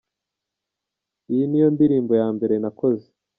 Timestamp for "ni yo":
1.47-1.67